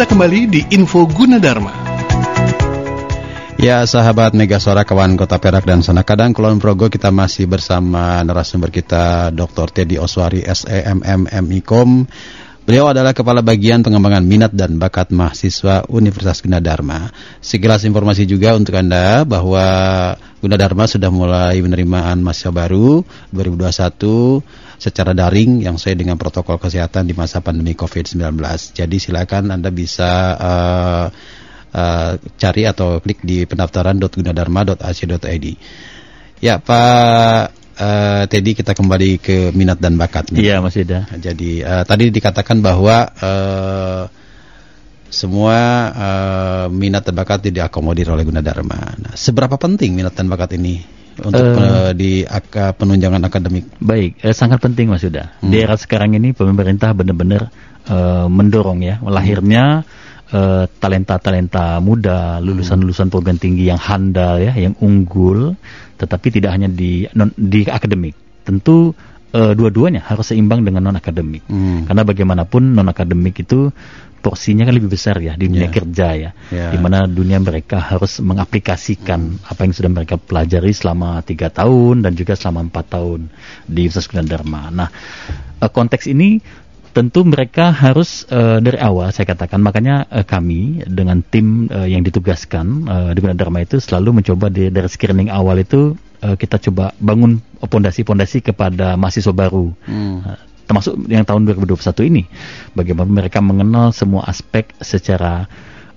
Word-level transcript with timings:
Kita 0.00 0.16
kembali 0.16 0.48
di 0.48 0.64
Info 0.80 1.04
Gunadarma. 1.04 1.76
Ya 3.60 3.84
sahabat 3.84 4.32
Megasora 4.32 4.88
kawan 4.88 5.12
Kota 5.12 5.36
Perak 5.36 5.68
dan 5.68 5.84
sana 5.84 6.08
kadang 6.08 6.32
Kulon 6.32 6.56
Progo 6.56 6.88
kita 6.88 7.12
masih 7.12 7.44
bersama 7.44 8.24
narasumber 8.24 8.72
kita 8.72 9.28
Dr. 9.28 9.68
Teddy 9.68 10.00
Oswari 10.00 10.40
SEMM 10.40 11.28
MIKOM 11.44 12.08
Beliau 12.60 12.92
adalah 12.92 13.16
Kepala 13.16 13.40
Bagian 13.40 13.80
Pengembangan 13.80 14.20
Minat 14.20 14.52
dan 14.52 14.76
Bakat 14.76 15.08
Mahasiswa 15.08 15.88
Universitas 15.88 16.44
Gunadarma. 16.44 17.08
Sekilas 17.40 17.88
informasi 17.88 18.28
juga 18.28 18.52
untuk 18.52 18.76
Anda 18.76 19.24
bahwa 19.24 19.64
Gunadarma 20.44 20.84
sudah 20.84 21.08
mulai 21.08 21.56
penerimaan 21.60 22.20
mahasiswa 22.20 22.52
baru 22.52 23.00
2021 23.32 24.44
secara 24.76 25.16
daring 25.16 25.64
yang 25.64 25.80
sesuai 25.80 26.04
dengan 26.04 26.16
protokol 26.20 26.60
kesehatan 26.60 27.08
di 27.08 27.16
masa 27.16 27.40
pandemi 27.40 27.72
COVID-19. 27.72 28.36
Jadi 28.76 28.96
silakan 28.96 29.56
Anda 29.56 29.72
bisa 29.72 30.36
uh, 30.36 31.06
uh, 31.72 32.12
cari 32.36 32.62
atau 32.68 33.00
klik 33.00 33.24
di 33.24 33.48
pendaftaran.gunadarma.ac.id. 33.48 35.46
Ya 36.40 36.56
Pak 36.56 37.59
uh, 37.80 38.22
Teddy 38.28 38.52
kita 38.52 38.76
kembali 38.76 39.10
ke 39.18 39.36
minat 39.56 39.80
dan 39.80 39.96
bakatnya. 39.96 40.38
Iya 40.38 40.60
Mas 40.60 40.76
Ida. 40.76 41.08
Jadi 41.16 41.64
uh, 41.64 41.82
tadi 41.88 42.12
dikatakan 42.12 42.60
bahwa 42.60 43.08
uh, 43.16 44.04
semua 45.10 45.56
uh, 45.90 46.66
minat 46.70 47.02
dan 47.02 47.16
bakat 47.18 47.50
tidak 47.50 47.72
akomodir 47.72 48.06
oleh 48.12 48.22
Gunadarma. 48.22 48.94
Nah, 49.00 49.14
seberapa 49.18 49.58
penting 49.58 49.96
minat 49.96 50.14
dan 50.14 50.30
bakat 50.30 50.54
ini 50.54 50.78
untuk 51.18 51.42
uh, 51.58 51.90
di 51.92 52.22
ak 52.22 52.78
penunjangan 52.78 53.20
akademik? 53.26 53.66
Baik, 53.82 54.22
eh, 54.22 54.36
sangat 54.36 54.62
penting 54.62 54.86
Mas 54.86 55.02
Yuda. 55.02 55.42
Hmm. 55.42 55.50
Di 55.50 55.66
era 55.66 55.74
sekarang 55.74 56.14
ini 56.14 56.30
pemerintah 56.30 56.94
benar-benar 56.94 57.50
uh, 57.90 58.30
mendorong 58.30 58.86
ya 58.86 59.02
lahirnya 59.02 59.82
talenta-talenta 60.78 61.78
uh, 61.78 61.82
muda, 61.82 62.38
lulusan-lulusan 62.38 63.10
program 63.10 63.34
tinggi 63.34 63.66
yang 63.66 63.82
handal 63.82 64.38
ya, 64.38 64.54
yang 64.54 64.78
unggul 64.78 65.58
tetapi 66.00 66.40
tidak 66.40 66.56
hanya 66.56 66.70
di 66.72 67.04
non, 67.12 67.28
di 67.36 67.68
akademik. 67.68 68.16
Tentu 68.40 68.96
uh, 69.36 69.52
dua-duanya 69.52 70.00
harus 70.06 70.32
seimbang 70.32 70.64
dengan 70.64 70.88
non 70.88 70.96
akademik. 70.96 71.44
Hmm. 71.44 71.84
Karena 71.84 72.02
bagaimanapun 72.06 72.62
non 72.72 72.88
akademik 72.88 73.44
itu 73.44 73.68
porsinya 74.20 74.68
kan 74.68 74.76
lebih 74.76 74.92
besar 74.92 75.16
ya 75.16 75.32
di 75.32 75.48
dunia 75.48 75.68
yeah. 75.68 75.72
kerja 75.72 76.08
ya, 76.12 76.30
yeah. 76.52 76.70
di 76.72 76.78
mana 76.80 77.08
dunia 77.08 77.40
mereka 77.40 77.80
harus 77.80 78.20
mengaplikasikan 78.20 79.40
hmm. 79.40 79.48
apa 79.48 79.60
yang 79.64 79.72
sudah 79.72 79.90
mereka 79.90 80.14
pelajari 80.20 80.72
selama 80.76 81.24
tiga 81.24 81.48
tahun 81.48 82.04
dan 82.04 82.12
juga 82.16 82.36
selama 82.36 82.68
empat 82.68 82.86
tahun 83.00 83.32
di 83.64 83.88
Universitas 83.88 84.24
Dharma. 84.28 84.68
Nah, 84.68 84.88
uh, 85.60 85.70
konteks 85.72 86.08
ini 86.08 86.40
tentu 86.90 87.22
mereka 87.22 87.70
harus 87.70 88.26
uh, 88.34 88.58
dari 88.58 88.78
awal 88.82 89.14
saya 89.14 89.26
katakan 89.30 89.62
makanya 89.62 90.10
uh, 90.10 90.26
kami 90.26 90.82
dengan 90.86 91.22
tim 91.22 91.70
uh, 91.70 91.86
yang 91.86 92.02
ditugaskan 92.02 92.86
uh, 92.90 93.10
di 93.14 93.22
Dharma 93.22 93.62
itu 93.62 93.78
selalu 93.78 94.22
mencoba 94.22 94.50
di, 94.50 94.68
dari 94.68 94.90
screening 94.90 95.30
awal 95.30 95.62
itu 95.62 95.94
uh, 96.22 96.34
kita 96.34 96.58
coba 96.70 96.90
bangun 96.98 97.38
pondasi-pondasi 97.62 98.42
kepada 98.42 98.98
mahasiswa 98.98 99.30
baru 99.30 99.70
hmm. 99.86 100.16
uh, 100.26 100.38
termasuk 100.66 100.94
yang 101.10 101.26
tahun 101.26 101.50
2021 101.50 102.10
ini 102.10 102.22
bagaimana 102.74 103.10
mereka 103.10 103.42
mengenal 103.42 103.90
semua 103.90 104.26
aspek 104.26 104.70
secara 104.78 105.50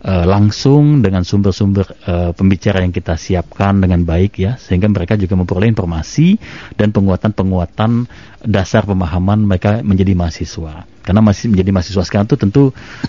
uh, 0.04 0.26
langsung 0.28 1.00
dengan 1.00 1.24
sumber-sumber 1.24 1.88
uh, 2.06 2.32
pembicara 2.36 2.84
yang 2.84 2.92
kita 2.92 3.16
siapkan 3.16 3.80
dengan 3.80 4.04
baik 4.04 4.38
ya 4.38 4.60
sehingga 4.60 4.92
mereka 4.92 5.16
juga 5.16 5.40
memperoleh 5.40 5.72
informasi 5.72 6.38
dan 6.76 6.92
penguatan-penguatan 6.92 8.06
dasar 8.44 8.84
pemahaman 8.84 9.48
mereka 9.48 9.80
menjadi 9.82 10.14
mahasiswa 10.14 10.84
karena 11.04 11.20
masih 11.20 11.52
menjadi 11.52 11.72
mahasiswa 11.72 12.04
sekarang 12.04 12.28
itu 12.28 12.38
tentu 12.40 12.64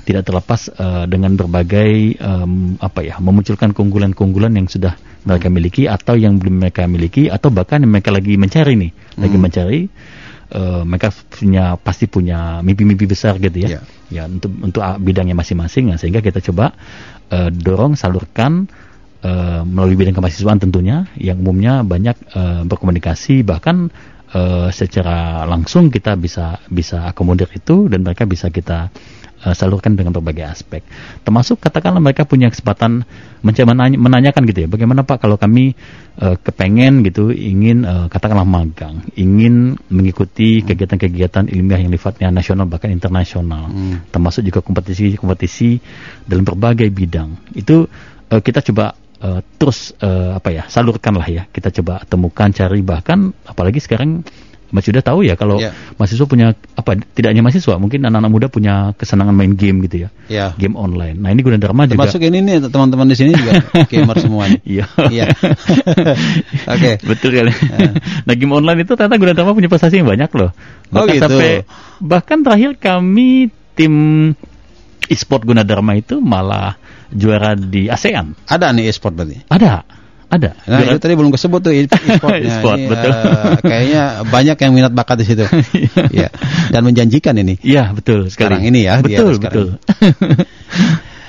tidak 0.07 0.27
terlepas 0.27 0.71
uh, 0.79 1.07
dengan 1.07 1.35
berbagai 1.35 2.19
um, 2.19 2.79
apa 2.79 3.03
ya 3.03 3.19
memunculkan 3.19 3.75
keunggulan-keunggulan 3.75 4.55
yang 4.55 4.67
sudah 4.67 4.95
mereka 5.25 5.49
miliki 5.49 5.91
atau 5.91 6.15
yang 6.15 6.39
belum 6.39 6.63
mereka 6.63 6.87
miliki 6.87 7.31
atau 7.31 7.49
bahkan 7.51 7.83
yang 7.83 7.91
mereka 7.91 8.11
lagi 8.15 8.35
mencari 8.39 8.75
nih 8.79 8.91
lagi 9.19 9.37
hmm. 9.39 9.45
mencari 9.45 9.81
uh, 10.53 10.83
mereka 10.85 11.13
punya 11.13 11.81
pasti 11.81 12.11
punya 12.11 12.61
mimpi-mimpi 12.61 13.09
besar 13.09 13.41
gitu 13.41 13.57
ya. 13.65 13.81
Yeah. 13.81 13.85
Ya 14.13 14.23
untuk 14.29 14.53
untuk 14.61 14.83
bidangnya 15.01 15.39
masing-masing 15.39 15.95
ya, 15.95 15.97
sehingga 15.97 16.21
kita 16.21 16.45
coba 16.45 16.77
uh, 17.33 17.49
dorong 17.49 17.97
salurkan 17.97 18.69
uh, 19.25 19.63
melalui 19.65 19.97
bidang 19.97 20.17
kemahasiswaan 20.17 20.61
tentunya 20.61 21.09
yang 21.17 21.41
umumnya 21.41 21.81
banyak 21.83 22.17
uh, 22.37 22.63
berkomunikasi 22.69 23.43
bahkan 23.43 23.89
uh, 24.37 24.69
secara 24.69 25.49
langsung 25.49 25.89
kita 25.89 26.15
bisa 26.21 26.61
bisa 26.69 27.09
akomodir 27.09 27.49
itu 27.57 27.89
dan 27.89 28.05
mereka 28.05 28.29
bisa 28.29 28.53
kita 28.53 28.93
uh, 29.45 29.55
salurkan 29.55 29.95
dengan 29.95 30.17
berbagai 30.17 30.49
aspek. 30.49 30.81
Termasuk 31.23 31.61
katakanlah 31.61 32.01
mereka 32.01 32.25
punya 32.25 32.49
kesempatan 32.49 33.05
mencoba 33.45 33.77
menanyakan 33.77 34.43
gitu 34.49 34.65
ya, 34.65 34.69
bagaimana 34.73 35.05
Pak 35.05 35.21
kalau 35.21 35.37
kami 35.37 35.77
uh, 36.19 36.41
kepengen 36.41 37.05
gitu 37.05 37.29
ingin 37.29 37.85
uh, 37.85 38.09
katakanlah 38.09 38.49
magang, 38.49 39.05
ingin 39.15 39.77
mengikuti 39.93 40.65
kegiatan-kegiatan 40.65 41.53
ilmiah 41.53 41.85
yang 41.85 41.93
sifatnya 41.93 42.33
nasional 42.33 42.65
bahkan 42.65 42.89
internasional, 42.89 43.69
hmm. 43.69 44.09
termasuk 44.09 44.41
juga 44.49 44.65
kompetisi-kompetisi 44.65 45.79
dalam 46.25 46.49
berbagai 46.49 46.89
bidang. 46.89 47.53
Itu 47.53 47.85
uh, 48.33 48.41
kita 48.41 48.65
coba 48.65 48.97
uh, 49.21 49.41
terus 49.61 49.93
uh, 50.01 50.37
apa 50.37 50.49
ya 50.53 50.63
salurkan 50.69 51.17
lah 51.17 51.29
ya 51.29 51.43
kita 51.49 51.73
coba 51.81 52.05
temukan 52.05 52.49
cari 52.53 52.81
bahkan 52.85 53.33
apalagi 53.49 53.81
sekarang 53.81 54.25
Mas 54.75 54.91
Yuda 54.91 55.07
tahu 55.07 55.23
ya 55.23 55.39
kalau 55.39 55.63
yeah. 55.63 55.71
mahasiswa 55.95 56.27
punya 56.27 56.59
apa 56.75 56.99
tidak 57.15 57.31
hanya 57.31 57.47
mahasiswa 57.47 57.79
mungkin 57.79 58.03
anak-anak 58.03 58.31
muda 58.35 58.47
punya 58.51 58.91
kesenangan 58.99 59.31
main 59.31 59.55
game 59.55 59.87
gitu 59.87 60.05
ya. 60.05 60.09
Yeah. 60.27 60.51
game 60.59 60.75
online. 60.75 61.23
Nah 61.23 61.31
ini 61.31 61.47
Gunadarma 61.47 61.87
juga 61.87 62.11
termasuk 62.11 62.27
ini 62.27 62.43
nih 62.43 62.67
teman-teman 62.67 63.07
di 63.07 63.15
sini 63.15 63.39
juga 63.39 63.63
gamer 63.95 64.19
semuanya 64.19 64.59
iya. 64.67 64.91
Iya. 64.99 65.31
Oke. 66.75 66.99
Betul 67.07 67.39
kali. 67.39 67.55
Yeah. 67.55 67.95
nah 68.27 68.35
game 68.35 68.51
online 68.51 68.83
itu 68.83 68.99
ternyata 68.99 69.15
Gunadarma 69.15 69.55
punya 69.55 69.71
prestasi 69.71 70.03
yang 70.03 70.11
banyak 70.11 70.31
loh. 70.35 70.51
Bahkan 70.91 71.07
oh 71.07 71.15
gitu. 71.15 71.23
sampai, 71.23 71.51
bahkan 72.03 72.43
terakhir 72.43 72.75
kami 72.83 73.55
tim 73.79 73.95
e-sport 75.07 75.47
Gunadarma 75.47 75.95
itu 75.95 76.19
malah 76.19 76.75
juara 77.15 77.55
di 77.55 77.87
ASEAN. 77.87 78.35
Ada 78.51 78.75
nih 78.75 78.91
e-sport 78.91 79.15
berarti? 79.15 79.39
Ada 79.47 79.87
ada. 80.35 80.51
Nah, 80.67 80.83
itu 80.83 80.99
tadi 80.99 81.15
belum 81.15 81.31
kesebut 81.31 81.61
tuh 81.63 81.73
e-sportnya. 81.79 82.55
Sport, 82.59 82.79
ini, 82.79 82.91
betul. 82.91 83.11
Uh, 83.11 83.55
kayaknya 83.63 84.03
banyak 84.27 84.57
yang 84.59 84.73
minat 84.75 84.93
bakat 84.93 85.23
di 85.23 85.27
situ. 85.27 85.45
Iya. 86.15 86.31
Dan 86.71 86.87
menjanjikan 86.87 87.35
ini. 87.39 87.59
Iya, 87.63 87.91
betul 87.95 88.31
sekali. 88.31 88.59
Sekarang 88.59 88.63
ini 88.67 88.87
ya. 88.87 89.03
Betul, 89.03 89.39
betul. 89.39 89.67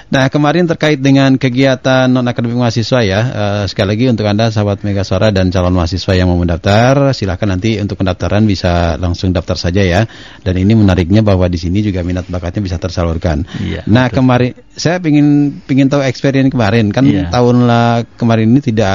Nah, 0.06 0.30
kemarin 0.30 0.70
terkait 0.70 1.02
dengan 1.02 1.34
kegiatan 1.34 2.06
non 2.06 2.30
akademik 2.30 2.62
mahasiswa 2.62 3.02
ya, 3.02 3.20
uh, 3.26 3.64
sekali 3.66 3.98
lagi 3.98 4.06
untuk 4.14 4.30
Anda 4.30 4.54
sahabat 4.54 4.86
Megasora 4.86 5.34
dan 5.34 5.50
calon 5.50 5.74
mahasiswa 5.74 6.14
yang 6.14 6.30
mau 6.30 6.38
mendaftar, 6.38 7.10
silahkan 7.10 7.50
nanti 7.50 7.82
untuk 7.82 7.98
pendaftaran 7.98 8.46
bisa 8.46 9.02
langsung 9.02 9.34
daftar 9.34 9.58
saja 9.58 9.82
ya. 9.82 10.06
Dan 10.46 10.62
ini 10.62 10.78
menariknya 10.78 11.26
bahwa 11.26 11.50
di 11.50 11.58
sini 11.58 11.82
juga 11.82 12.06
minat 12.06 12.30
bakatnya 12.30 12.62
bisa 12.62 12.78
tersalurkan. 12.78 13.50
Iya, 13.58 13.82
nah, 13.90 14.06
betul. 14.06 14.22
kemarin 14.22 14.52
saya 14.78 15.02
ingin 15.02 15.58
ingin 15.66 15.88
tahu 15.90 16.06
experience 16.06 16.54
kemarin 16.54 16.94
kan 16.94 17.06
iya. 17.10 17.34
tahun 17.34 17.66
lah 17.66 18.06
kemarin 18.20 18.46
ini 18.54 18.62
tidak 18.62 18.94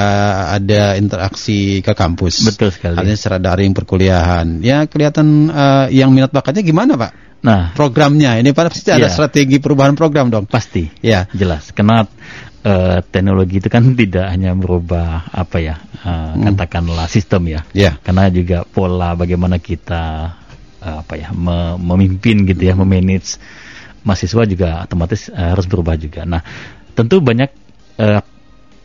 ada 0.63 0.95
interaksi 0.95 1.83
ke 1.83 1.91
kampus. 1.91 2.47
Betul 2.47 2.71
sekali. 2.71 2.95
Artinya 2.95 3.17
secara 3.19 3.37
daring 3.43 3.75
perkuliahan. 3.75 4.63
Ya, 4.63 4.87
kelihatan 4.87 5.51
uh, 5.51 5.91
yang 5.91 6.15
minat 6.15 6.31
bakatnya 6.31 6.63
gimana, 6.63 6.95
Pak? 6.95 7.30
Nah, 7.41 7.73
programnya 7.73 8.37
ini 8.37 8.53
pasti 8.53 8.93
ada 8.93 9.09
ya. 9.09 9.13
strategi 9.13 9.57
perubahan 9.57 9.97
program 9.97 10.29
dong. 10.29 10.45
Pasti. 10.45 10.85
Ya, 11.01 11.25
jelas. 11.33 11.73
Karena 11.73 12.05
uh, 12.61 12.97
teknologi 13.01 13.57
itu 13.57 13.65
kan 13.65 13.81
tidak 13.97 14.29
hanya 14.29 14.53
merubah 14.53 15.25
apa 15.33 15.57
ya, 15.57 15.81
uh, 16.05 16.37
hmm. 16.37 16.53
katakanlah 16.53 17.09
sistem 17.09 17.49
ya. 17.49 17.61
Ya. 17.73 17.97
Karena 17.97 18.29
juga 18.29 18.61
pola 18.61 19.17
bagaimana 19.17 19.57
kita 19.57 20.37
uh, 20.85 20.97
apa 21.01 21.13
ya, 21.17 21.33
me 21.33 21.81
memimpin 21.81 22.45
gitu 22.45 22.61
ya, 22.61 22.77
memanage 22.77 23.41
mahasiswa 24.05 24.45
juga 24.45 24.85
otomatis 24.85 25.29
uh, 25.33 25.57
harus 25.57 25.65
berubah 25.65 25.97
juga. 25.97 26.21
Nah, 26.29 26.45
tentu 26.93 27.21
banyak 27.21 27.49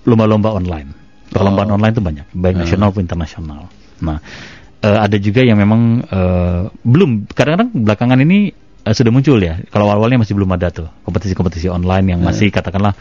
lomba-lomba 0.08 0.56
uh, 0.56 0.60
online. 0.60 0.88
Perlombaan 1.26 1.69
oh. 1.72 1.76
online 1.76 1.92
itu 1.92 2.00
banyak, 2.04 2.26
baik 2.32 2.56
uh. 2.56 2.60
nasional 2.64 2.88
maupun 2.88 3.04
internasional. 3.04 3.69
Nah, 4.00 4.20
uh, 4.86 4.98
ada 5.02 5.16
juga 5.18 5.42
yang 5.42 5.58
memang 5.58 6.06
uh, 6.06 6.70
belum 6.86 7.26
kadang-kadang 7.34 7.74
belakangan 7.74 8.18
ini 8.22 8.54
uh, 8.86 8.94
sudah 8.94 9.10
muncul 9.10 9.42
ya. 9.42 9.58
Kalau 9.68 9.90
awal-awalnya 9.90 10.22
masih 10.22 10.38
belum 10.38 10.50
ada 10.54 10.70
tuh 10.70 10.86
kompetisi-kompetisi 11.02 11.66
online 11.66 12.14
yang 12.14 12.20
hmm. 12.22 12.28
masih 12.30 12.48
katakanlah 12.54 12.94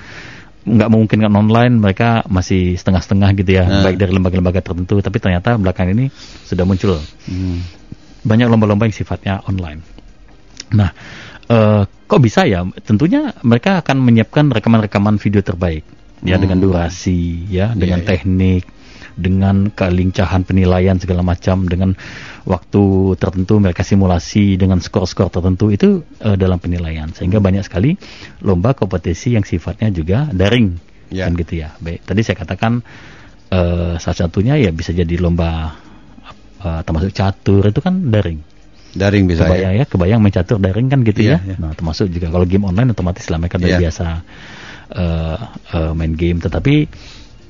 nggak 0.65 0.89
memungkinkan 0.89 1.29
online 1.29 1.77
mereka 1.77 2.25
masih 2.25 2.73
setengah-setengah 2.73 3.29
gitu 3.37 3.51
ya 3.53 3.69
hmm. 3.69 3.85
baik 3.85 3.97
dari 4.01 4.11
lembaga-lembaga 4.17 4.65
tertentu 4.65 4.97
tapi 4.97 5.21
ternyata 5.21 5.61
belakangan 5.61 5.93
ini 5.93 6.09
sudah 6.41 6.65
muncul 6.65 6.97
hmm. 7.29 7.61
banyak 8.25 8.49
lomba-lomba 8.49 8.89
yang 8.89 8.97
sifatnya 8.97 9.45
online 9.45 9.85
nah 10.73 10.89
uh, 11.53 11.85
kok 11.85 12.17
bisa 12.17 12.49
ya 12.49 12.65
tentunya 12.81 13.29
mereka 13.45 13.85
akan 13.85 14.01
menyiapkan 14.01 14.49
rekaman-rekaman 14.49 15.21
video 15.21 15.45
terbaik 15.45 15.85
ya 16.25 16.41
hmm. 16.41 16.43
dengan 16.49 16.57
durasi 16.57 17.45
ya 17.45 17.77
dengan 17.77 18.01
yeah, 18.01 18.09
iya. 18.09 18.09
teknik 18.09 18.63
dengan 19.15 19.71
kelincahan 19.71 20.43
penilaian 20.43 20.99
segala 20.99 21.23
macam 21.23 21.65
dengan 21.65 21.95
waktu 22.45 22.83
tertentu 23.17 23.57
mereka 23.57 23.81
simulasi 23.81 24.59
dengan 24.59 24.77
skor-skor 24.83 25.31
tertentu 25.31 25.71
itu 25.71 26.03
uh, 26.21 26.35
dalam 26.35 26.59
penilaian 26.59 27.09
sehingga 27.09 27.39
banyak 27.39 27.63
sekali 27.65 27.95
lomba 28.43 28.75
kompetisi 28.75 29.33
yang 29.33 29.47
sifatnya 29.47 29.89
juga 29.89 30.29
daring 30.29 30.95
Ya. 31.13 31.29
kan 31.29 31.37
gitu 31.37 31.61
ya. 31.61 31.69
Baik, 31.77 32.01
tadi 32.01 32.25
saya 32.25 32.33
katakan 32.33 32.81
uh, 33.53 33.93
salah 34.01 34.17
satunya 34.25 34.57
ya 34.57 34.73
bisa 34.73 34.89
jadi 34.89 35.21
lomba 35.21 35.77
uh, 36.65 36.81
termasuk 36.81 37.13
catur 37.13 37.61
itu 37.69 37.77
kan 37.77 38.09
daring. 38.09 38.41
Daring 38.95 39.29
bisa 39.29 39.45
kebayang 39.45 39.73
ya. 39.77 39.83
ya, 39.83 39.85
kebayang 39.85 40.19
main 40.23 40.33
catur 40.33 40.57
daring 40.57 40.89
kan 40.89 41.05
gitu 41.05 41.29
Iya, 41.29 41.37
ya. 41.37 41.53
iya. 41.53 41.55
Nah, 41.61 41.77
termasuk 41.77 42.09
juga 42.09 42.33
kalau 42.33 42.49
game 42.49 42.65
online 42.65 42.89
otomatis 42.95 43.27
lah 43.29 43.37
mereka 43.37 43.61
udah 43.61 43.69
Iya. 43.69 43.79
biasa 43.85 44.05
uh, 44.97 45.37
uh, 45.77 45.91
main 45.93 46.17
game 46.17 46.41
tetapi 46.41 46.89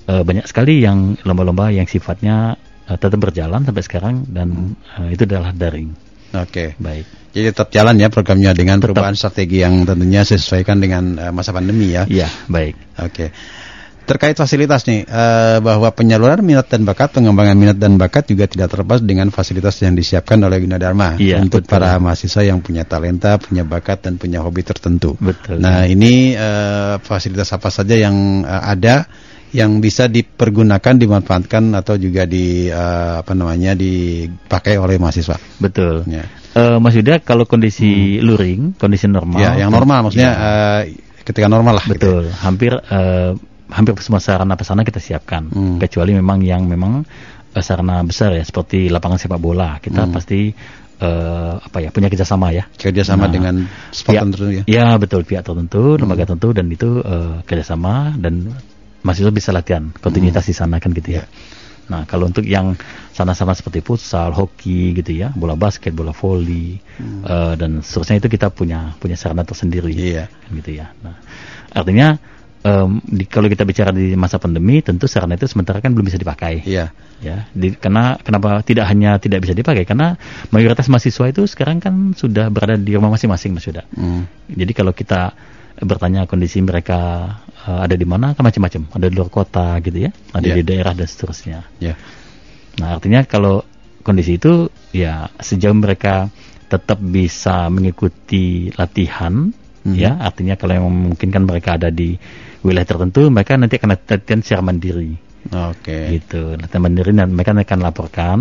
uh, 0.09 0.23
banyak 0.25 0.45
sekali 0.45 0.81
yang 0.81 1.17
lomba-lomba 1.25 1.73
yang 1.73 1.85
sifatnya 1.89 2.57
uh, 2.87 2.97
tetap 2.97 3.19
berjalan 3.21 3.65
sampai 3.65 3.83
sekarang 3.85 4.15
dan 4.29 4.77
uh, 4.97 5.09
itu 5.09 5.25
adalah 5.25 5.51
daring. 5.53 5.93
Oke. 6.35 6.75
Baik. 6.75 7.05
Jadi 7.35 7.51
tetap 7.51 7.67
jalan 7.71 7.95
ya 7.99 8.07
programnya 8.07 8.51
dengan 8.55 8.79
Tetap. 8.79 8.91
perubahan 8.91 9.15
strategi 9.15 9.59
yang 9.59 9.83
tentunya 9.83 10.23
sesuaikan 10.23 10.79
dengan 10.79 11.03
eh, 11.19 11.31
masa 11.35 11.51
pandemi 11.51 11.91
ya. 11.91 12.07
Iya, 12.07 12.27
baik. 12.47 12.75
Oke. 13.03 13.31
Terkait 14.05 14.37
fasilitas 14.37 14.85
nih, 14.85 15.01
bahwa 15.65 15.89
penyaluran 15.89 16.45
minat 16.45 16.69
dan 16.69 16.85
bakat, 16.85 17.09
pengembangan 17.17 17.57
minat 17.57 17.75
dan 17.81 17.97
bakat 17.97 18.29
juga 18.29 18.45
tidak 18.45 18.69
terlepas 18.69 19.01
dengan 19.01 19.33
fasilitas 19.33 19.81
yang 19.81 19.97
disiapkan 19.97 20.37
oleh 20.45 20.61
Gunadarma 20.61 21.17
Iya, 21.17 21.41
untuk 21.41 21.65
betul. 21.65 21.73
para 21.73 21.97
mahasiswa 21.97 22.45
yang 22.45 22.61
punya 22.61 22.85
talenta, 22.85 23.41
punya 23.41 23.65
bakat 23.65 24.05
dan 24.05 24.21
punya 24.21 24.45
hobi 24.45 24.61
tertentu. 24.61 25.17
Betul. 25.17 25.57
Nah, 25.57 25.89
ini 25.89 26.37
fasilitas 27.01 27.49
apa 27.49 27.73
saja 27.73 27.97
yang 27.97 28.45
ada 28.45 29.09
yang 29.55 29.79
bisa 29.79 30.11
dipergunakan, 30.11 30.99
dimanfaatkan 30.99 31.71
atau 31.73 31.95
juga 31.95 32.27
di 32.27 32.67
eh, 32.67 33.13
apa 33.23 33.31
namanya 33.31 33.71
dipakai 33.73 34.75
oleh 34.75 34.99
mahasiswa. 34.99 35.39
Betul. 35.57 36.03
Ya. 36.11 36.27
Eh, 36.51 36.77
Mas 36.77 36.91
Yuda 36.93 37.23
kalau 37.23 37.47
kondisi 37.47 38.19
luring, 38.19 38.75
kondisi 38.75 39.07
normal. 39.07 39.39
Ya, 39.39 39.55
yang 39.55 39.71
normal 39.71 40.03
maksudnya 40.03 40.31
Ya. 40.31 40.43
eh, 40.43 40.81
ketika 41.23 41.47
normal 41.47 41.79
lah. 41.79 41.85
gitu. 41.87 41.95
Betul, 41.95 42.23
hampir 42.35 42.71
eh, 42.75 43.31
hampir 43.71 43.95
semua 43.99 44.19
sarana 44.19 44.53
prasarana 44.53 44.83
kita 44.83 44.99
siapkan. 44.99 45.47
Hmm. 45.47 45.79
Kecuali 45.79 46.11
memang 46.13 46.43
yang 46.43 46.67
memang 46.67 47.07
sarana 47.55 48.03
besar 48.03 48.35
ya 48.35 48.43
seperti 48.43 48.91
lapangan 48.91 49.15
sepak 49.15 49.39
bola. 49.39 49.79
Kita 49.79 50.03
Hmm. 50.03 50.11
pasti 50.11 50.51
eh, 50.95 51.53
apa 51.59 51.83
ya 51.83 51.91
punya 51.91 52.07
kerjasama 52.07 52.55
ya. 52.55 52.71
Kerjasama 52.71 53.27
Nah, 53.27 53.31
dengan 53.31 53.55
spot 53.91 54.15
pihak- 54.15 54.23
tertentu 54.31 54.45
ya. 54.47 54.63
Ya 54.63 54.85
betul 54.95 55.27
pihak 55.27 55.43
tertentu, 55.43 55.99
lembaga 55.99 56.23
tertentu 56.23 56.55
dan 56.55 56.71
itu 56.71 57.03
eh, 57.03 57.43
kerjasama 57.43 58.15
dan 58.15 58.55
mahasiswa 59.05 59.29
bisa 59.29 59.53
latihan 59.53 59.93
kontinuitas 60.01 60.49
di 60.49 60.55
sana 60.57 60.81
kan 60.81 60.89
gitu 60.91 61.21
ya. 61.21 61.23
Ya. 61.23 61.25
Nah 61.85 62.09
kalau 62.09 62.25
untuk 62.25 62.41
yang 62.41 62.73
sana-sana 63.13 63.53
seperti 63.53 63.85
futsal, 63.85 64.33
hoki 64.33 64.97
gitu 64.97 65.13
ya, 65.13 65.29
bola 65.37 65.53
basket, 65.53 65.93
bola 65.93 66.11
voli 66.11 66.81
eh, 66.99 67.53
dan 67.55 67.85
seterusnya 67.85 68.17
itu 68.25 68.27
kita 68.33 68.49
punya 68.49 68.97
punya 68.97 69.13
sarana 69.13 69.45
tersendiri 69.45 69.93
Iya. 69.93 70.25
kan 70.27 70.51
gitu 70.57 70.71
ya. 70.81 70.89
Nah, 71.05 71.15
artinya 71.71 72.17
em, 72.65 72.97
di, 73.05 73.29
kalau 73.29 73.45
kita 73.45 73.61
bicara 73.63 73.93
di 73.93 74.17
masa 74.17 74.41
pandemi, 74.41 74.81
tentu 74.81 75.05
sarana 75.05 75.37
itu 75.37 75.45
sementara 75.45 75.77
kan 75.79 75.93
belum 75.93 76.09
bisa 76.09 76.17
dipakai. 76.17 76.65
Iya. 76.65 76.89
Ya, 77.23 77.47
di, 77.55 77.71
karena 77.79 78.19
kenapa 78.19 78.59
tidak 78.67 78.91
hanya 78.91 79.15
tidak 79.21 79.47
bisa 79.47 79.55
dipakai? 79.55 79.87
Karena 79.87 80.19
mayoritas 80.51 80.91
mahasiswa 80.91 81.31
itu 81.31 81.47
sekarang 81.47 81.79
kan 81.79 82.11
sudah 82.11 82.51
berada 82.51 82.75
di 82.75 82.91
rumah 82.91 83.13
masing-masing, 83.15 83.55
Mas 83.55 83.63
Yuda. 83.63 83.87
Hmm. 83.95 84.27
Jadi 84.51 84.73
kalau 84.75 84.91
kita 84.91 85.31
bertanya 85.81 86.24
kondisi 86.30 86.62
mereka 86.63 87.00
eh, 87.66 87.80
ada 87.83 87.95
di 87.98 88.06
mana, 88.07 88.31
kan 88.38 88.45
macam-macam. 88.45 88.94
Ada 88.94 89.06
di 89.10 89.16
luar 89.16 89.30
kota 89.33 89.75
gitu 89.81 89.98
ya, 90.06 90.12
ada 90.31 90.45
Iya. 90.45 90.56
di 90.60 90.63
daerah 90.63 90.94
dan 90.94 91.07
seterusnya. 91.10 91.60
Ya. 91.81 91.95
Nah, 92.80 93.00
artinya 93.00 93.24
kalau 93.25 93.63
kondisi 94.06 94.38
itu 94.38 94.69
ya 94.94 95.27
sejauh 95.42 95.74
mereka 95.74 96.30
tetap 96.69 97.00
bisa 97.01 97.69
mengikuti 97.74 98.69
latihan 98.75 99.50
Mhm. 99.86 99.95
ya, 99.95 100.18
artinya 100.18 100.57
kalau 100.57 100.74
yang 100.77 100.86
memungkinkan 100.89 101.45
mereka 101.45 101.77
ada 101.77 101.89
di 101.94 102.18
wilayah 102.66 102.89
tertentu, 102.89 103.30
mereka 103.30 103.54
nanti 103.57 103.77
akan 103.77 103.89
latihan 103.94 104.42
secara 104.42 104.62
mandiri 104.66 105.13
Oke. 105.54 106.18
gitu. 106.18 106.57
Latihan 106.57 106.81
mandiri 106.81 107.13
dan 107.13 107.30
mereka 107.33 107.54
akan 107.54 107.80
laporkan 107.86 108.38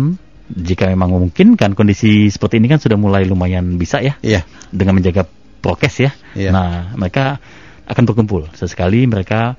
jika 0.49 0.85
memang 0.89 1.09
memungkinkan 1.13 1.73
kondisi 1.73 2.29
seperti 2.29 2.61
ini 2.61 2.69
kan 2.69 2.77
sudah 2.77 2.97
mulai 2.97 3.25
lumayan 3.25 3.77
bisa 3.81 3.97
ya 4.01 4.13
Iya. 4.21 4.45
dengan 4.69 4.97
menjaga 4.97 5.25
prokes 5.65 5.97
ya. 5.97 6.11
Iya. 6.37 6.53
Nah, 6.53 6.93
mereka 6.93 7.41
akan 7.89 8.03
berkumpul 8.05 8.45
sesekali 8.53 9.09
mereka 9.09 9.57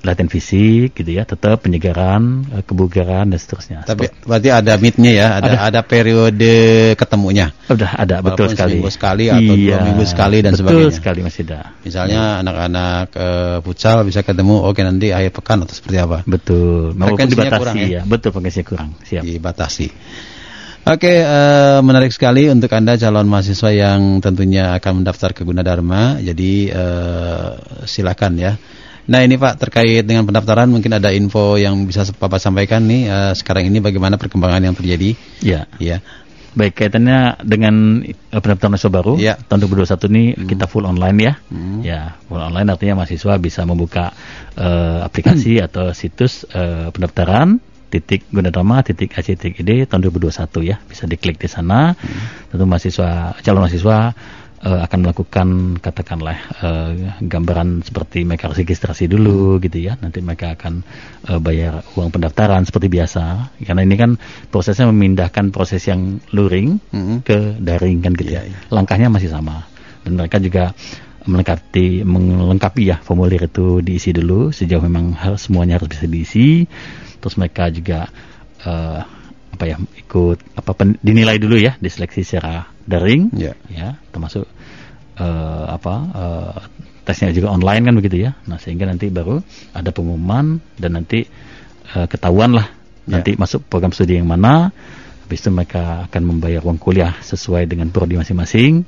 latihan 0.00 0.32
fisik 0.32 0.96
gitu 0.96 1.12
ya, 1.12 1.28
tetap 1.28 1.60
penyegaran, 1.60 2.48
eh, 2.56 2.64
kebugaran 2.64 3.28
dan 3.28 3.36
seterusnya. 3.36 3.84
Tapi 3.84 4.08
Seperti- 4.08 4.24
berarti 4.24 4.48
ada 4.48 4.72
meetnya 4.80 5.12
ya, 5.12 5.26
ada 5.36 5.50
Ada. 5.52 5.58
ada 5.68 5.80
periode 5.84 6.54
ketemunya. 6.96 7.52
Udah 7.68 8.00
ada 8.00 8.24
betul 8.24 8.48
Walaupun 8.48 8.56
sekali. 8.56 8.70
seminggu 8.80 8.90
sekali 8.90 9.24
atau 9.28 9.44
dua 9.60 9.78
minggu 9.84 10.04
sekali 10.08 10.38
dan 10.40 10.52
betul 10.56 10.64
sebagainya. 10.88 10.96
sekali 10.96 11.18
Mas 11.20 11.36
Ida. 11.36 11.60
Misalnya 11.84 12.22
anak-anak 12.40 13.04
eh, 13.12 13.56
futsal 13.60 14.08
bisa 14.08 14.24
ketemu, 14.24 14.56
oke 14.64 14.80
nanti 14.80 15.12
akhir 15.12 15.36
pekan 15.36 15.68
atau 15.68 15.74
seperti 15.76 15.96
apa? 16.00 16.24
Betul. 16.24 16.96
Frekuensinya 16.96 17.28
dibatasi 17.36 17.60
kurang 17.60 17.76
ya? 17.76 17.88
ya. 17.92 18.02
Betul 18.08 18.28
frekuensinya 18.32 18.66
kurang. 18.72 18.90
Siap. 19.04 19.20
Dibatasi. 19.20 19.86
Oke, 20.80 21.12
eh, 21.12 21.78
menarik 21.84 22.08
sekali 22.08 22.48
untuk 22.48 22.72
anda 22.72 22.96
calon 22.96 23.28
mahasiswa 23.28 23.68
yang 23.68 24.24
tentunya 24.24 24.72
akan 24.80 25.04
mendaftar 25.04 25.36
ke 25.36 25.44
Gunadarma. 25.44 26.18
Jadi 26.24 26.72
eh, 26.72 27.50
silakan 27.84 28.40
ya. 28.40 28.56
Nah 29.10 29.20
ini 29.20 29.36
Pak 29.36 29.60
terkait 29.60 30.06
dengan 30.08 30.24
pendaftaran 30.24 30.70
mungkin 30.72 30.96
ada 30.96 31.12
info 31.12 31.60
yang 31.60 31.84
bisa 31.84 32.08
Bapak 32.16 32.40
sampaikan 32.40 32.88
nih 32.88 33.12
eh, 33.12 33.32
sekarang 33.36 33.68
ini 33.68 33.84
bagaimana 33.84 34.16
perkembangan 34.16 34.64
yang 34.64 34.74
terjadi? 34.74 35.12
Ya. 35.44 35.68
Ya. 35.76 36.00
Baik, 36.50 36.82
kaitannya 36.82 37.38
dengan 37.46 38.02
pendaftaran 38.34 38.74
mahasiswa 38.74 38.90
baru 38.90 39.14
Iya. 39.20 39.38
tahun 39.46 39.70
2021 39.70 40.10
ini 40.10 40.24
kita 40.50 40.66
full 40.66 40.82
online 40.82 41.18
ya. 41.22 41.32
Hmm. 41.46 41.78
Ya, 41.86 42.18
full 42.26 42.42
online 42.42 42.66
artinya 42.66 43.04
mahasiswa 43.04 43.38
bisa 43.38 43.62
membuka 43.68 44.10
eh, 44.56 44.98
aplikasi 45.06 45.60
atau 45.70 45.92
situs 45.94 46.48
eh, 46.50 46.88
pendaftaran 46.90 47.60
titik 47.90 48.30
gunadarma 48.30 48.86
titik 48.86 49.10
ac 49.18 49.34
titik 49.34 49.58
id 49.60 49.90
tahun 49.90 50.06
2021 50.06 50.70
ya. 50.70 50.78
Bisa 50.80 51.04
diklik 51.10 51.36
di 51.36 51.50
sana. 51.50 51.92
Tentu 52.48 52.64
mahasiswa 52.64 53.34
calon 53.42 53.66
mahasiswa 53.66 54.14
eh, 54.62 54.80
akan 54.86 54.98
melakukan 55.02 55.48
katakanlah 55.82 56.38
eh, 56.62 56.90
gambaran 57.20 57.82
seperti 57.82 58.22
mereka 58.22 58.46
harus 58.48 58.62
registrasi 58.62 59.10
dulu 59.10 59.58
gitu 59.58 59.82
ya. 59.82 59.98
Nanti 59.98 60.22
mereka 60.22 60.54
akan 60.54 60.86
eh, 61.26 61.40
bayar 61.42 61.82
uang 61.98 62.14
pendaftaran 62.14 62.62
seperti 62.62 62.86
biasa. 62.86 63.58
Karena 63.60 63.82
ini 63.82 63.98
kan 63.98 64.14
prosesnya 64.48 64.86
memindahkan 64.88 65.50
proses 65.50 65.82
yang 65.90 66.22
luring 66.30 66.78
Mhm. 66.94 67.26
ke 67.26 67.58
daring 67.58 67.98
kan 68.00 68.14
gitu 68.14 68.30
Iya, 68.32 68.46
ya 68.46 68.54
iya. 68.54 68.58
langkahnya 68.70 69.10
masih 69.10 69.28
sama. 69.28 69.66
Dan 70.06 70.16
mereka 70.16 70.40
juga 70.40 70.72
melengkapi 71.28 72.06
melengkapi 72.06 72.82
ya 72.88 72.96
formulir 73.04 73.48
itu 73.48 73.84
diisi 73.84 74.14
dulu. 74.14 74.52
Sejauh 74.54 74.80
memang 74.80 75.12
harus 75.16 75.48
semuanya 75.48 75.76
harus 75.76 75.90
bisa 75.92 76.06
diisi. 76.08 76.64
Terus 77.20 77.34
mereka 77.36 77.68
juga 77.68 78.08
eh, 78.64 79.00
apa 79.50 79.64
ya 79.66 79.76
ikut 79.76 80.56
apa 80.56 80.72
pen- 80.72 81.00
dinilai 81.04 81.36
dulu 81.36 81.60
ya 81.60 81.76
diseleksi 81.76 82.24
secara 82.24 82.70
daring. 82.88 83.28
Ya. 83.36 83.52
ya 83.68 84.00
termasuk 84.14 84.48
eh, 85.20 85.64
apa 85.68 85.94
eh, 86.14 86.58
tesnya 87.04 87.32
juga 87.34 87.52
online 87.52 87.82
kan 87.90 87.94
begitu 87.98 88.16
ya. 88.24 88.32
Nah 88.48 88.56
sehingga 88.56 88.88
nanti 88.88 89.12
baru 89.12 89.40
ada 89.76 89.90
pengumuman 89.92 90.56
dan 90.80 90.96
nanti 90.96 91.26
eh, 91.96 92.06
ketahuan 92.08 92.54
lah 92.56 92.68
Ya. 93.08 93.18
nanti 93.18 93.34
masuk 93.34 93.66
program 93.66 93.90
studi 93.90 94.20
yang 94.20 94.28
mana. 94.28 94.70
Habis 95.26 95.42
itu 95.42 95.50
mereka 95.50 96.06
akan 96.06 96.22
membayar 96.26 96.62
uang 96.62 96.78
kuliah 96.78 97.16
sesuai 97.22 97.66
dengan 97.66 97.90
prodi 97.90 98.14
masing-masing 98.14 98.86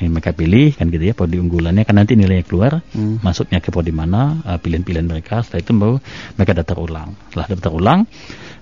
yang 0.00 0.12
mereka 0.16 0.32
pilih 0.32 0.72
kan 0.74 0.88
gitu 0.88 1.04
ya 1.10 1.14
prodi 1.14 1.36
unggulannya. 1.36 1.84
Kan 1.84 2.00
nanti 2.00 2.16
nilainya 2.16 2.44
keluar 2.44 2.82
Hmm. 2.92 3.20
masuknya 3.20 3.60
ke 3.60 3.68
prodi 3.70 3.92
mana 3.92 4.40
eh, 4.44 4.58
pilihan-pilihan 4.58 5.06
mereka. 5.06 5.44
Setelah 5.44 5.60
itu 5.60 5.72
baru 5.76 5.96
mereka 6.40 6.52
daftar 6.56 6.76
ulang. 6.80 7.10
Setelah 7.30 7.46
daftar 7.52 7.72
ulang 7.76 8.00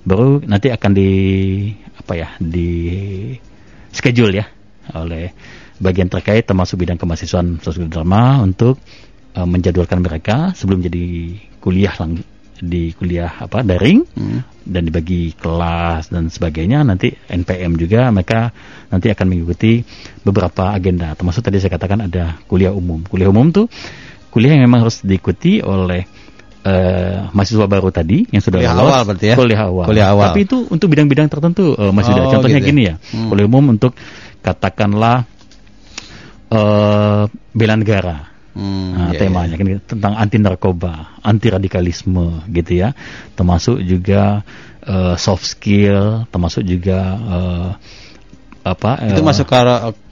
baru 0.02 0.42
nanti 0.42 0.68
akan 0.72 0.90
di 0.94 1.10
apa 1.98 2.12
ya 2.16 2.28
di 2.40 2.70
schedule 3.92 4.34
ya 4.40 4.46
oleh 4.96 5.32
bagian 5.78 6.08
terkait 6.08 6.48
termasuk 6.48 6.80
bidang 6.80 6.96
kemahasiswaan 6.98 7.60
sosial 7.62 7.92
Dharma 7.92 8.42
untuk 8.42 8.80
eh, 9.36 9.46
menjadwalkan 9.46 10.02
mereka 10.02 10.56
sebelum 10.58 10.82
jadi 10.82 11.36
kuliah 11.62 11.94
lang 11.98 12.22
di 12.60 12.90
kuliah 12.92 13.30
apa 13.38 13.60
daring 13.60 14.02
Hmm. 14.08 14.40
dan 14.62 14.82
dibagi 14.82 15.32
kelas 15.32 16.08
dan 16.08 16.28
sebagainya 16.28 16.82
nanti 16.82 17.10
NPM 17.24 17.74
juga 17.74 18.08
mereka 18.08 18.50
nanti 18.86 19.08
akan 19.08 19.26
mengikuti 19.26 19.80
beberapa 20.20 20.70
agenda 20.70 21.12
termasuk 21.12 21.40
tadi 21.40 21.56
saya 21.56 21.72
katakan 21.72 22.04
ada 22.04 22.36
kuliah 22.44 22.70
umum 22.70 23.00
kuliah 23.02 23.26
umum 23.26 23.48
tuh 23.48 23.66
kuliah 24.28 24.52
yang 24.52 24.64
memang 24.64 24.84
harus 24.84 25.00
diikuti 25.00 25.58
oleh 25.58 26.04
eh, 26.60 27.18
mahasiswa 27.30 27.64
baru 27.64 27.88
tadi 27.88 28.28
yang 28.28 28.42
sudah 28.42 28.60
Kuliah 28.60 28.74
lolos 28.74 28.92
awal 28.92 29.02
berarti 29.06 29.26
ya? 29.26 29.36
kuliah 29.38 29.62
awal 29.64 29.86
Kuliah 29.88 30.06
awal. 30.12 30.26
tapi 30.28 30.40
itu 30.44 30.56
untuk 30.68 30.88
bidang-bidang 30.90 31.28
tertentu 31.28 31.72
eh, 31.72 31.92
Mas 31.94 32.04
Yuda. 32.04 32.22
Oh, 32.22 32.32
contohnya 32.34 32.58
gitu 32.58 32.66
ya. 32.66 32.70
gini 32.70 32.82
ya 32.84 32.94
Hmm. 33.14 33.28
kuliah 33.30 33.46
umum 33.46 33.64
untuk 33.72 33.96
katakanlah 34.40 35.24
eh 36.48 37.22
bela 37.52 37.74
negara 37.76 38.16
Hmm, 38.58 38.90
Nah, 38.98 39.10
iya, 39.14 39.18
temanya 39.22 39.54
kan 39.54 39.66
gitu, 39.70 39.82
tentang 39.94 40.18
anti 40.18 40.42
narkoba, 40.42 41.22
anti 41.22 41.46
radikalisme 41.46 42.42
gitu 42.50 42.82
ya. 42.82 42.90
Termasuk 43.38 43.78
juga 43.86 44.42
eh, 44.82 45.14
soft 45.14 45.46
skill, 45.46 46.26
termasuk 46.34 46.66
juga 46.66 46.98
eh, 47.14 47.70
apa? 48.66 48.98
Itu 49.14 49.22
eh, 49.22 49.26
masuk 49.26 49.46
ke 49.46 49.56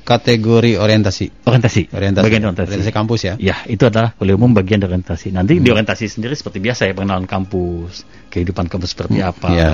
kategori 0.06 0.78
orientasi. 0.78 1.42
orientasi. 1.42 1.90
Orientasi. 1.90 2.22
Bagian 2.22 2.46
orientasi. 2.46 2.70
Orientasi 2.78 2.94
kampus 2.94 3.20
ya. 3.26 3.34
Ya, 3.42 3.56
itu 3.66 3.82
adalah 3.90 4.14
kuliah 4.14 4.38
umum 4.38 4.54
bagian 4.54 4.78
dari 4.78 4.94
orientasi. 4.94 5.34
Nanti 5.34 5.58
Hmm. 5.58 5.66
di 5.66 5.70
orientasi 5.74 6.06
sendiri 6.06 6.38
seperti 6.38 6.62
biasa 6.62 6.86
ya, 6.86 6.94
pengenalan 6.94 7.26
kampus, 7.26 8.06
kehidupan 8.30 8.70
kampus 8.70 8.94
seperti 8.94 9.18
Hmm, 9.18 9.34
apa, 9.34 9.50
ya. 9.50 9.70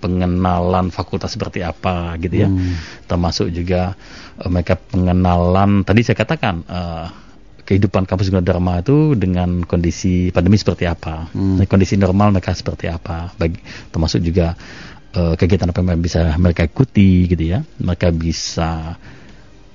pengenalan 0.00 0.88
fakultas 0.88 1.36
seperti 1.36 1.60
apa 1.60 2.16
gitu 2.16 2.48
ya. 2.48 2.48
Hmm. 2.48 2.80
Termasuk 3.04 3.52
juga 3.52 3.92
eh, 4.40 4.48
mereka 4.48 4.80
pengenalan 4.80 5.84
tadi 5.84 6.00
saya 6.00 6.16
katakan 6.16 6.64
eh, 6.64 7.06
kehidupan 7.64 8.04
kampus 8.04 8.28
Gunadarma 8.28 8.84
itu 8.84 9.16
dengan 9.16 9.64
kondisi 9.64 10.28
pandemi 10.30 10.60
seperti 10.60 10.84
apa. 10.84 11.32
Hmm. 11.32 11.64
Kondisi 11.64 11.96
normal 11.96 12.36
mereka 12.36 12.52
seperti 12.52 12.86
apa. 12.92 13.32
Bagi 13.34 13.58
termasuk 13.88 14.20
juga 14.20 14.52
eh, 15.16 15.34
kegiatan 15.34 15.72
apa 15.72 15.80
yang 15.80 16.04
bisa 16.04 16.36
mereka 16.36 16.68
ikuti 16.68 17.24
gitu 17.24 17.56
ya. 17.56 17.64
Mereka 17.64 18.12
bisa 18.12 19.00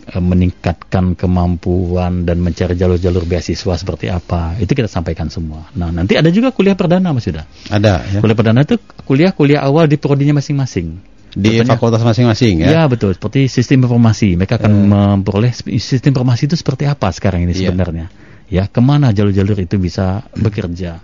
eh, 0.05 0.21
meningkatkan 0.21 1.17
kemampuan 1.17 2.29
dan 2.29 2.37
mencari 2.45 2.77
jalur-jalur 2.77 3.25
beasiswa 3.25 3.73
seperti 3.73 4.13
apa 4.13 4.55
itu 4.61 4.69
kita 4.69 4.87
sampaikan 4.87 5.33
semua. 5.33 5.65
Nah 5.73 5.89
nanti 5.89 6.13
ada 6.13 6.29
juga 6.29 6.53
kuliah 6.53 6.77
perdana 6.77 7.09
mas 7.09 7.25
Yuda. 7.25 7.43
Ada 7.73 8.05
ya. 8.05 8.19
Kuliah 8.21 8.37
perdana 8.37 8.61
itu 8.61 8.77
kuliah-kuliah 9.09 9.65
awal 9.65 9.89
di 9.89 9.97
prodinya 9.97 10.37
masing-masing. 10.37 11.18
Di 11.39 11.55
Contohnya- 11.55 11.71
fakultas 11.71 12.01
masing-masing 12.03 12.53
ya. 12.59 12.67
Ya 12.67 12.83
betul, 12.85 13.15
seperti 13.15 13.47
sistem 13.47 13.87
informasi. 13.87 14.35
Mereka 14.35 14.59
akan 14.59 14.73
memperoleh 14.91 15.55
sp- 15.55 15.71
sistem 15.79 16.11
informasi 16.11 16.51
itu 16.51 16.55
seperti 16.59 16.83
apa 16.83 17.07
sekarang 17.09 17.47
ini 17.47 17.55
Iya. 17.55 17.71
sebenarnya. 17.71 18.05
Ya 18.51 18.67
ke 18.67 18.81
mana 18.83 19.15
jalur-jalur 19.15 19.55
itu 19.55 19.79
bisa 19.79 20.27
bekerja. 20.35 20.99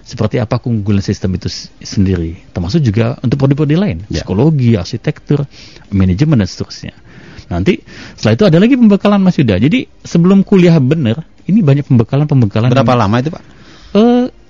Seperti 0.00 0.38
apa 0.38 0.58
keunggulan 0.58 1.02
sistem 1.02 1.34
itu 1.34 1.50
sendiri. 1.80 2.38
Termasuk 2.50 2.80
juga 2.80 3.18
untuk 3.20 3.36
prodi-prodi 3.36 3.76
lain, 3.76 3.98
Ya. 4.06 4.22
psikologi, 4.22 4.74
arsitektur, 4.74 5.44
manajemen 5.90 6.40
dan 6.40 6.48
seterusnya. 6.48 6.94
Nanti 7.50 7.82
setelah 8.14 8.34
itu 8.38 8.44
ada 8.46 8.58
lagi 8.58 8.74
pembekalan 8.78 9.18
Mas 9.18 9.34
Yuda. 9.34 9.58
Jadi 9.58 9.90
sebelum 10.00 10.46
kuliah 10.46 10.78
benar, 10.78 11.26
ini 11.44 11.60
banyak 11.60 11.82
pembekalan-pembekalan. 11.84 12.70
Berapa 12.70 12.94
yang- 12.94 13.02
lama 13.02 13.16
itu 13.18 13.30
Pak? 13.34 13.42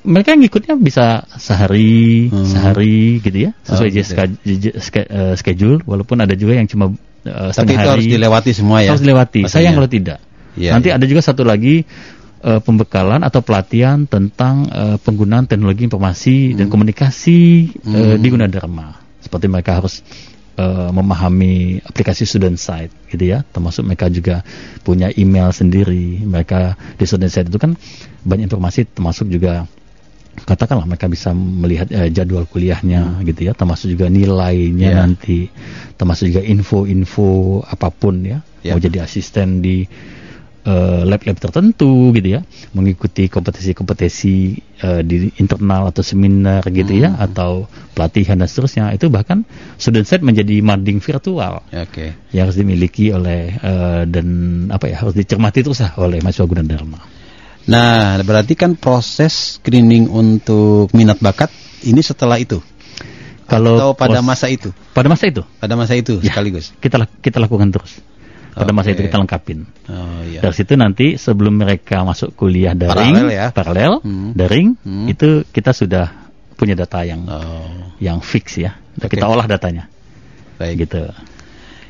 Mereka 0.01 0.33
ngikutnya 0.33 0.75
bisa 0.81 1.29
sehari, 1.37 2.33
Hmm. 2.33 2.49
sehari 2.49 3.21
gitu 3.21 3.49
ya, 3.49 3.51
sesuai 3.69 3.89
Oh, 3.89 3.93
gitu. 3.93 4.13
eh, 5.05 5.35
schedule. 5.37 5.79
Walaupun 5.85 6.25
ada 6.25 6.33
juga 6.33 6.57
yang 6.57 6.65
cuma 6.65 6.89
eh, 7.21 7.29
Tapi 7.29 7.53
setengah 7.53 7.73
itu 7.77 7.81
hari. 7.85 7.93
harus 8.01 8.07
dilewati 8.09 8.51
semua 8.57 8.79
ya. 8.81 8.97
Harus 8.97 9.05
dilewati. 9.05 9.41
Masanya. 9.45 9.53
Sayang 9.53 9.75
kalau 9.77 9.91
tidak. 9.93 10.19
Iya, 10.57 10.71
Nanti 10.73 10.89
iya. 10.89 10.97
ada 10.97 11.05
juga 11.05 11.21
satu 11.21 11.45
lagi 11.45 11.85
eh, 12.41 12.61
pembekalan 12.65 13.21
atau 13.21 13.45
pelatihan 13.45 14.09
tentang 14.09 14.65
eh, 14.73 14.97
penggunaan 14.97 15.45
teknologi 15.45 15.85
informasi 15.85 16.57
dan 16.57 16.73
komunikasi 16.73 17.41
Hmm. 17.85 18.17
di 18.17 18.29
Gunadarma. 18.33 18.97
Seperti 19.21 19.47
mereka 19.47 19.77
harus 19.77 20.01
memahami 20.93 21.81
aplikasi 21.81 22.29
student 22.29 22.61
site 22.61 22.93
gitu 23.09 23.33
ya. 23.33 23.41
Termasuk 23.49 23.81
mereka 23.81 24.13
juga 24.13 24.45
punya 24.81 25.09
email 25.09 25.57
sendiri. 25.57 26.21
Mereka 26.21 26.77
di 27.01 27.05
student 27.09 27.33
site 27.33 27.49
itu 27.49 27.57
kan 27.57 27.81
banyak 28.25 28.45
informasi 28.45 28.85
termasuk 28.93 29.33
juga 29.33 29.65
katakanlah 30.45 30.85
mereka 30.85 31.07
bisa 31.07 31.31
melihat 31.33 31.89
eh, 31.91 32.09
jadwal 32.09 32.45
kuliahnya 32.45 33.23
gitu 33.25 33.47
ya 33.47 33.53
termasuk 33.53 33.91
juga 33.91 34.07
nilainya 34.07 34.89
Hmm. 34.91 34.97
Iya. 34.97 35.01
nanti 35.01 35.39
termasuk 35.95 36.31
juga 36.31 36.43
info-info 36.43 37.29
apa 37.63 37.89
pun 37.89 38.23
ya 38.23 38.41
Iya. 38.61 38.75
mau 38.75 38.81
jadi 38.81 38.99
asisten 39.03 39.61
di 39.61 39.85
eh, 40.61 41.03
lab-lab 41.09 41.41
tertentu 41.41 42.13
gitu 42.13 42.37
ya 42.37 42.45
mengikuti 42.73 43.33
kompetisi-kompetisi 43.33 44.35
eh, 44.79 45.01
di 45.01 45.33
internal 45.37 45.89
atau 45.89 46.05
seminar 46.05 46.61
gitu 46.69 46.93
ya 46.93 47.11
Hmm. 47.11 47.25
atau 47.25 47.53
pelatihan 47.93 48.37
dan 48.37 48.45
seterusnya 48.45 48.93
itu 48.93 49.09
bahkan 49.09 49.49
student 49.77 50.05
set 50.05 50.21
menjadi 50.21 50.61
mading 50.61 51.01
virtual 51.01 51.65
Ya, 51.71 51.85
Oke. 51.85 52.13
yang 52.33 52.45
harus 52.45 52.61
dimiliki 52.61 53.09
oleh 53.09 53.57
eh, 53.57 54.03
dan 54.05 54.27
apa 54.69 54.85
ya 54.87 55.01
harus 55.01 55.17
dicermati 55.17 55.65
terus 55.65 55.81
lah 55.81 55.97
oleh 55.97 56.21
mahasiswa 56.21 56.45
Gunadarma. 56.45 57.01
Nah, 57.71 58.19
berarti 58.21 58.53
kan 58.53 58.75
proses 58.75 59.57
screening 59.57 60.11
untuk 60.11 60.91
minat 60.91 61.19
bakat 61.19 61.55
ini 61.83 62.03
setelah 62.03 62.37
itu 62.37 62.59
Kalau 63.47 63.79
atau 63.79 63.91
pada 63.95 64.19
pros- 64.19 64.27
masa 64.27 64.47
itu? 64.47 64.75
pada 64.91 65.07
masa 65.07 65.25
itu 65.27 65.43
Pada 65.57 65.75
masa 65.75 65.95
itu 65.95 66.19
Ya. 66.19 66.35
sekaligus. 66.35 66.75
kita 66.77 67.07
kita 67.19 67.39
lakukan 67.39 67.71
terus. 67.71 68.03
Pada 68.51 68.75
masa 68.75 68.91
Oke. 68.91 68.99
itu 68.99 69.03
kita 69.07 69.17
lengkapin. 69.17 69.63
Oh 69.87 70.21
iya. 70.27 70.43
Dari 70.43 70.53
situ 70.53 70.75
nanti 70.75 71.15
sebelum 71.15 71.55
mereka 71.57 72.03
masuk 72.03 72.35
kuliah 72.35 72.75
daring, 72.75 73.15
Paralel 73.15 73.31
ya? 73.31 73.47
paralel, 73.51 73.93
Hmm. 74.03 74.31
daring, 74.35 74.75
Hmm. 74.77 75.07
itu 75.07 75.47
kita 75.47 75.71
sudah 75.71 76.11
punya 76.59 76.75
data 76.75 77.07
yang 77.07 77.23
Oh, 77.25 77.95
yang 77.97 78.19
fix 78.19 78.59
ya. 78.59 78.75
Oke. 78.99 79.15
Kita 79.15 79.31
olah 79.31 79.47
datanya, 79.47 79.87
baik. 80.59 80.83
gitu. 80.85 81.07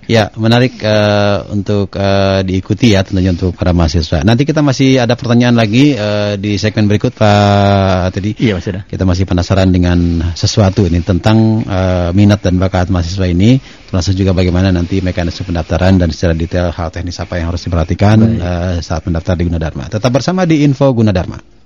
Ya, 0.09 0.33
menarik 0.35 0.81
eh, 0.81 1.39
untuk 1.53 1.93
eh, 1.95 2.41
diikuti 2.47 2.97
ya 2.97 3.05
tentunya 3.05 3.31
untuk 3.35 3.55
para 3.55 3.71
mahasiswa. 3.77 4.25
Nanti 4.25 4.49
kita 4.49 4.65
masih 4.65 5.03
ada 5.03 5.15
pertanyaan 5.15 5.55
lagi 5.55 5.95
eh, 5.95 6.35
di 6.41 6.57
segmen 6.57 6.89
berikut 6.91 7.15
Pak 7.15 8.17
Teddy. 8.17 8.35
Iya 8.41 8.59
Mas 8.59 8.67
Yuda. 8.67 8.81
Kita 8.89 9.05
masih 9.07 9.25
penasaran 9.29 9.71
dengan 9.71 9.99
sesuatu 10.35 10.89
ini 10.89 10.99
tentang 11.05 11.63
eh, 11.63 12.11
minat 12.17 12.43
dan 12.43 12.59
bakat 12.59 12.91
mahasiswa 12.91 13.27
ini, 13.29 13.61
termasuk 13.87 14.19
juga 14.19 14.35
bagaimana 14.35 14.75
nanti 14.75 14.99
mekanisme 14.99 15.47
pendaftaran 15.47 15.99
dan 16.01 16.11
secara 16.11 16.35
detail 16.35 16.75
hal 16.75 16.91
teknis 16.91 17.21
apa 17.23 17.39
yang 17.39 17.55
harus 17.55 17.63
diperhatikan 17.63 18.19
Baik. 18.19 18.43
eh, 18.43 18.77
saat 18.83 19.03
mendaftar 19.07 19.35
di 19.39 19.45
Gunadarma. 19.47 19.85
Tetap 19.91 20.11
bersama 20.11 20.43
di 20.43 20.67
Info 20.67 20.91
Gunadarma. 20.91 21.61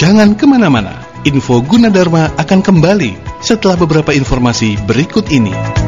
Jangan 0.00 0.32
ke 0.32 0.48
mana-mana, 0.48 0.96
info 1.24 1.60
Gunadarma 1.64 2.32
akan 2.36 2.60
kembali 2.60 3.42
setelah 3.44 3.76
beberapa 3.76 4.12
informasi 4.12 4.76
berikut 4.84 5.28
ini. 5.32 5.79